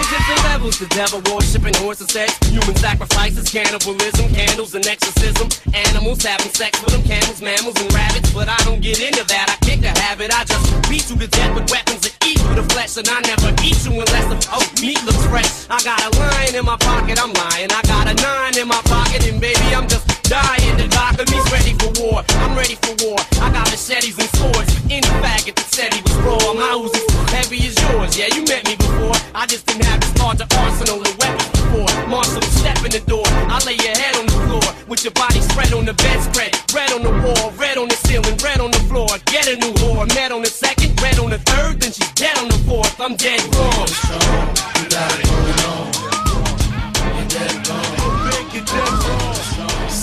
[0.06, 6.22] different levels to devil worshiping, horse and sex, human sacrifices, cannibalism, candles and exorcism, animals
[6.22, 8.30] having sex with them, camels, mammals and rabbits.
[8.32, 9.46] But I don't get into that.
[9.50, 10.34] I kick the habit.
[10.34, 13.20] I just beat you to death with weapons that eat through the flesh, and I
[13.26, 15.68] never eat you unless the oh, meat looks fresh.
[15.70, 17.70] I got a lion in my pocket, I'm lying.
[17.72, 20.76] I got a nine in my pocket, and baby, I'm just dying.
[20.76, 22.22] The doctor me's ready for war.
[22.44, 23.18] I'm ready for war.
[23.40, 26.52] I got machetes and swords any faggot that said he was raw.
[26.52, 28.16] My Uzi's heavy as yours.
[28.16, 29.16] Yeah, you met me before.
[29.34, 31.88] I just didn't have this larger arsenal of weapons before.
[32.08, 33.26] Marshall, step in the door.
[33.26, 36.56] I lay your head on the floor with your body spread on the bedspread.
[36.72, 39.08] Red on the wall, red on the ceiling, red on the floor.
[39.26, 40.06] Get a new whore.
[40.14, 43.00] Met on the second, red on the third, then she's dead on the fourth.
[43.00, 45.27] I'm dead wrong.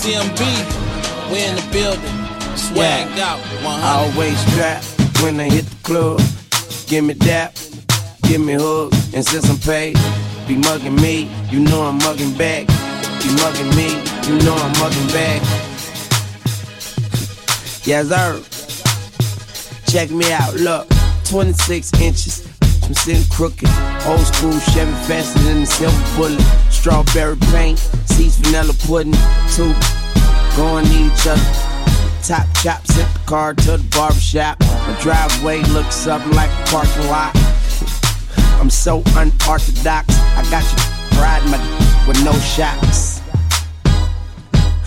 [0.06, 2.16] CMB, we in the building.
[2.54, 3.82] Swagged out, 100.
[3.82, 4.84] I always trap
[5.20, 6.20] when I hit the club.
[6.86, 7.56] Give me dap,
[8.22, 9.98] give me hug, and since I'm paid,
[10.46, 12.68] be mugging me, you know I'm mugging back.
[13.18, 13.98] Be mugging me,
[14.30, 15.42] you know I'm mugging back.
[17.82, 18.40] Yes, sir.
[19.90, 20.86] Check me out, look,
[21.24, 22.46] 26 inches.
[22.84, 23.68] I'm sitting crooked,
[24.06, 26.40] old school Chevy faster than the silver bullet.
[26.70, 29.12] Strawberry paint, seats vanilla pudding,
[29.50, 29.74] two
[30.56, 31.42] going each other.
[32.22, 34.58] Top chop, sent the car to the barbershop.
[34.60, 37.32] My driveway looks something like a parking lot.
[38.58, 40.08] I'm so unorthodox.
[40.08, 43.20] I got you riding my d- with no shocks.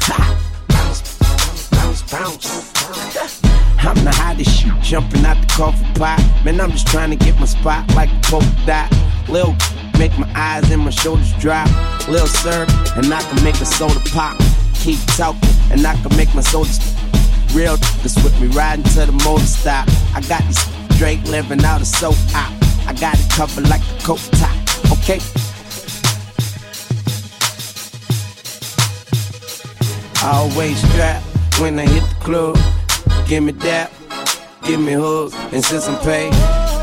[0.09, 0.35] Ha!
[0.69, 3.41] Bounce, bounce, bounce.
[3.85, 6.19] I'm the hottest shit, jumping out the coffee pot.
[6.43, 8.91] Man, I'm just trying to get my spot like a polka dot.
[9.29, 9.55] Lil,
[9.99, 11.69] make my eyes and my shoulders drop.
[12.09, 12.65] Lil sir,
[12.95, 14.35] and I can make a soda pop.
[14.79, 16.69] Keep talking, and I can make my soda
[17.53, 19.87] real niggas with me riding to the motor stop.
[20.15, 20.59] I got these
[20.95, 22.15] straight living out of soap.
[22.33, 24.55] I got it covered like a coat top.
[24.93, 25.19] Okay.
[30.23, 31.23] Always strap
[31.59, 32.57] when I hit the club.
[33.27, 33.91] Give me that,
[34.63, 36.33] give me hugs, and since I'm paid,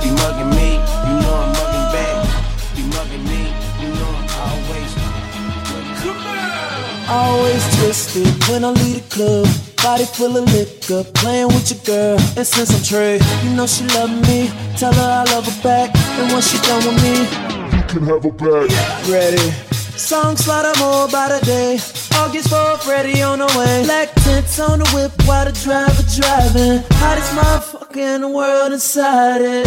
[0.05, 1.36] you mugging me, you know
[7.09, 9.47] Always twisted when I leave the club.
[9.83, 12.19] Body full of liquor, playing with your girl.
[12.37, 14.51] And since I'm Trey, you know she love me.
[14.77, 15.95] Tell her I love her back.
[16.19, 17.15] And once she done with me,
[17.77, 18.69] You can have her back.
[19.09, 19.53] ready.
[19.97, 21.75] Songs slaughter more by the day.
[22.19, 23.85] August 4th, ready on the way.
[23.85, 26.83] Black tents on the whip while the driver driving.
[26.99, 29.67] Hottest motherfucker in the world inside it.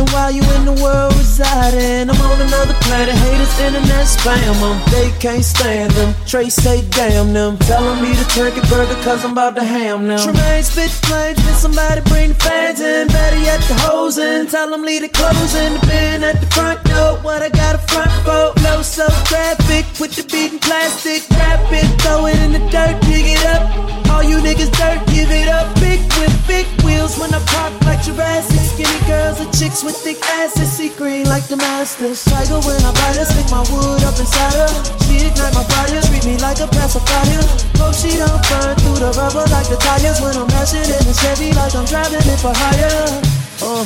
[0.00, 3.14] And while you in the world residing, I'm on another planet.
[3.14, 4.80] Haters, internet spam them.
[4.88, 6.14] They can't stand them.
[6.24, 7.58] Trey say damn them.
[7.68, 10.18] Telling me the turkey burger cause I'm about to ham them.
[10.18, 13.08] Tremaine spit flames, then somebody bring the fans in.
[13.08, 14.46] Better yet, the hose in.
[14.46, 17.18] Tell them leave the clothes in the bin at the front door.
[17.20, 18.58] What I got a front for?
[18.62, 21.28] No so traffic with the beating plastic.
[21.36, 24.00] Wrap it, throw it in the dirt, dig it up.
[24.08, 25.68] All you niggas dirt, give it up.
[25.78, 28.60] Big whip, big wheels when I pop like Jurassic.
[28.72, 30.70] Skinny girls and chicks with thick asses.
[30.70, 32.24] See green like the masters.
[32.24, 34.70] Tiger when I bite her, stick my wood up inside her.
[35.04, 37.42] She ignite my fire, treat me like a pacifier.
[37.78, 41.14] Hope she don't burn through the rubber like the tires when I'm mashing in the
[41.20, 43.20] Chevy like I'm driving it for hire.
[43.62, 43.84] Uh,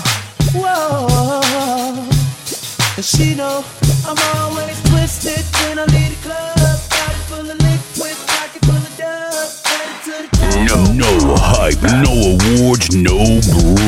[0.52, 1.10] whoa.
[2.96, 3.64] And she know
[4.06, 6.63] I'm always twisted when I leave the club.
[10.64, 13.38] No, no hype, no awards, no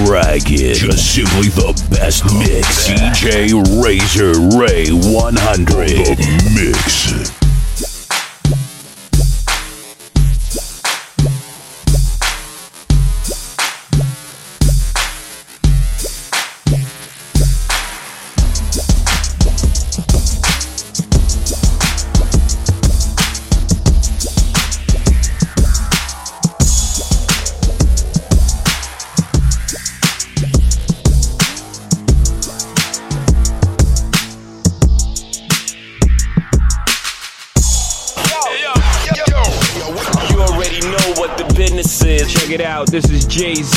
[0.04, 0.74] bragging.
[0.74, 2.88] Just simply the best mix.
[2.90, 5.88] DJ Razor Ray 100.
[6.16, 7.15] The mix.
[43.36, 43.75] Jay Z.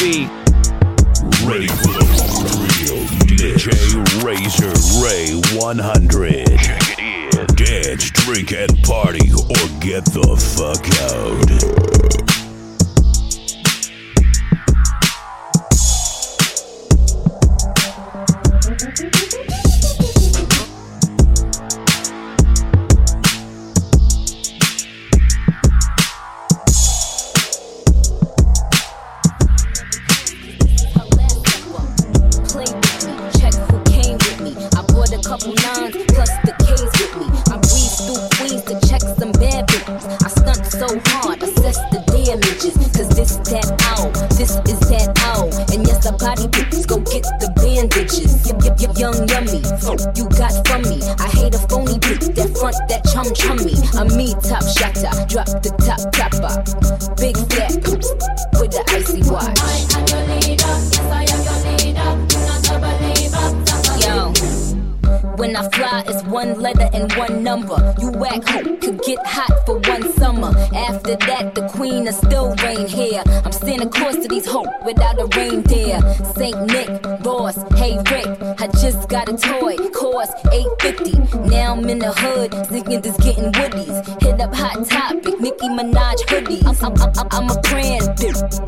[76.49, 76.89] Saint Nick,
[77.25, 78.27] Ross, hey Rick,
[78.59, 81.47] I just got a toy, cost 850.
[81.47, 84.21] Now I'm in the hood, singing this getting woodies.
[84.21, 86.65] Hit up Hot Topic, Nicki Minaj hoodies.
[86.65, 88.09] I'm, I'm, I'm, I'm a brand.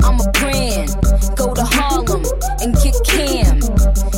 [0.06, 0.94] I'm a brand.
[1.36, 2.22] Go to Harlem
[2.62, 3.58] and get Cam.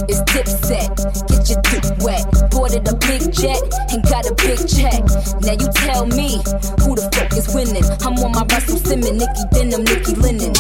[0.09, 0.93] It's dip set,
[1.29, 2.25] get your dick wet.
[2.51, 5.01] Boarded a big jet and got a big check.
[5.41, 6.37] Now you tell me
[6.85, 7.85] who the fuck is winning.
[8.05, 10.53] I'm on my Russell Simmons, Nicky Denim, Nicky Linen.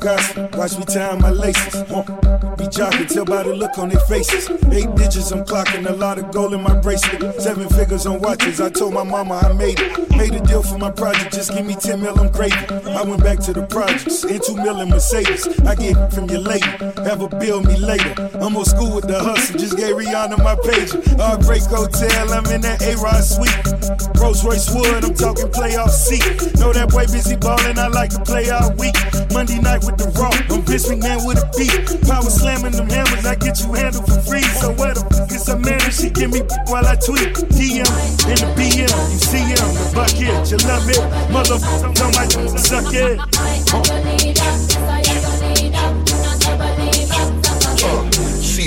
[0.00, 0.50] Disgusting.
[0.52, 1.82] Watch me tie my laces.
[1.82, 4.48] Be jocking, tell by the look on their faces.
[4.72, 7.40] Eight digits, I'm clocking a lot of gold in my bracelet.
[7.40, 8.60] Seven figures on watches.
[8.62, 10.10] I told my mama I made it.
[10.20, 12.54] Made a deal for my project, just give me 10 mil, I'm gravy.
[12.90, 15.48] I went back to the projects, in two mil in Mercedes.
[15.60, 16.68] I get from your lady,
[17.08, 18.12] have a bill me later.
[18.34, 20.92] I'm on school with the hustle, just gave Rihanna my page.
[21.16, 24.19] Heartbreak Hotel, I'm in that A-Rod suite.
[24.44, 26.24] Rolls Royce Wood, I'm talking playoff seat.
[26.58, 28.94] Know that boy busy ballin', I like to play all week.
[29.32, 32.00] Monday night with the raw, I'm Vince McMahon with a beat.
[32.08, 34.42] Power slamming them hammers, I get you handled for free.
[34.60, 37.34] So what the fuck is a man if she give me while I tweet?
[37.52, 37.86] DM
[38.28, 41.00] in the BM, you see him, bucket, you love it.
[41.28, 42.26] Motherfucker, know my
[42.56, 43.20] suck it.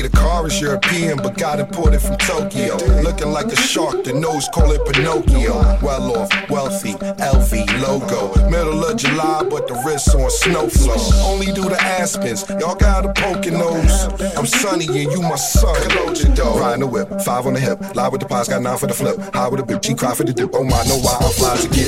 [0.03, 2.75] The car is European, but got imported from Tokyo.
[3.01, 5.55] Looking like a shark, the nose call it Pinocchio.
[5.81, 8.49] Well off, wealthy, LV logo.
[8.49, 10.99] Middle of July, but the wrist on snow flow.
[11.23, 14.03] Only do the Aspens, y'all got a poking nose.
[14.35, 15.73] I'm sunny and you my son.
[15.73, 17.79] Riding the whip, five on the hip.
[17.95, 19.17] Live with the pies, got nine for the flip.
[19.33, 20.49] High with a bitch, she cry for the dip.
[20.53, 21.87] Oh my, know why I'm fly to get.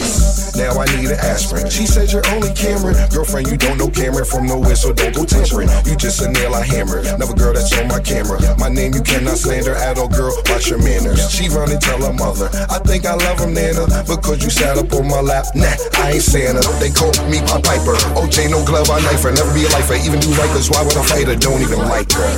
[0.56, 1.70] Now I need an aspirin.
[1.70, 2.96] She says you're only Cameron.
[3.12, 5.68] Girlfriend, you don't know Cameron from nowhere, so don't go tampering.
[5.86, 7.04] You just a nail I hammer.
[7.18, 8.38] Never girl that's on my camera.
[8.58, 10.32] My name you cannot slander at all, girl.
[10.48, 11.20] Watch your manners.
[11.30, 12.48] She run and tell her mother.
[12.70, 15.46] I think I love him, Nana, because you sat up on my lap.
[15.56, 16.62] Nah, I ain't Santa.
[16.80, 17.98] They call me a piper.
[18.14, 19.34] OJ, no glove, I knife her.
[19.34, 19.96] Never be a lifer.
[19.96, 20.70] Even do rikers.
[20.70, 21.36] Why would I fight her?
[21.36, 22.30] Don't even like her.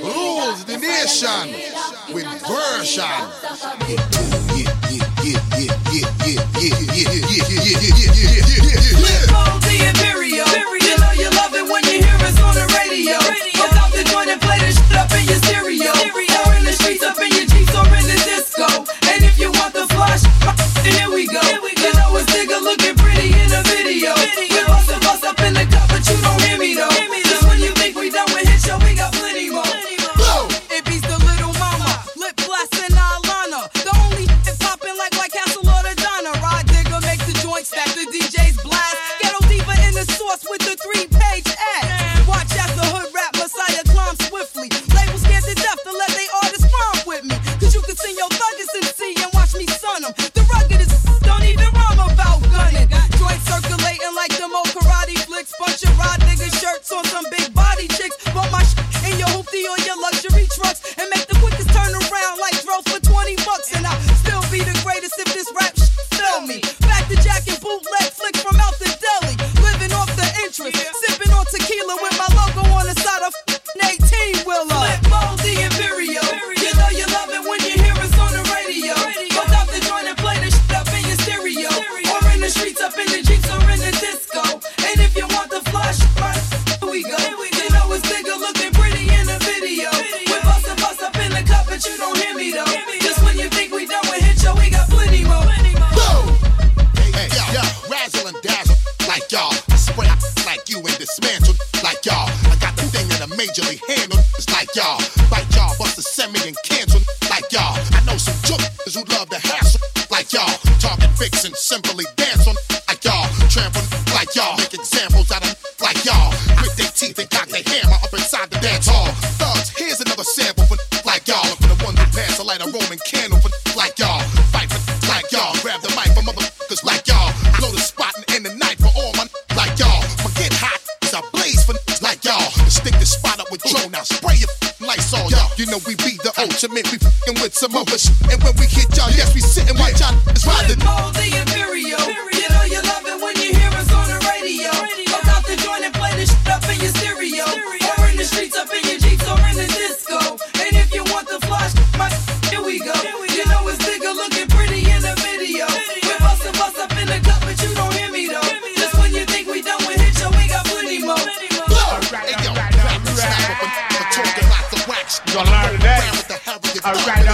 [0.00, 1.52] Rules the nation
[2.14, 3.30] with version.
[9.90, 10.46] Imperial.
[10.46, 13.18] You know you love it when you hear us on the radio.
[13.74, 15.92] Out the joint and play shit up in your stereo.
[16.62, 17.46] The streets, up in your
[18.06, 18.68] the disco.
[19.10, 19.86] And if you want the
[20.84, 21.79] then here we go.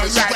[0.06, 0.35] Alright,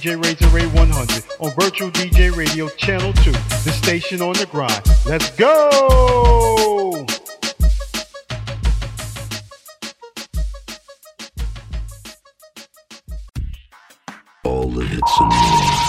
[0.00, 4.80] DJ Razor Ray 100 on Virtual DJ Radio Channel 2, the station on the grind.
[5.04, 7.04] Let's go!
[14.42, 15.80] All the hits and more.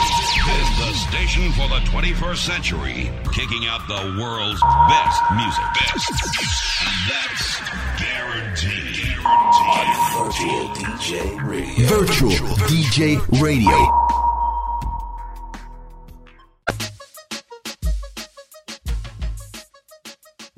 [0.76, 4.59] The station for the 21st century, kicking out the world's
[4.89, 5.64] best music.
[5.80, 6.20] Best.
[12.92, 14.11] DJ Radio.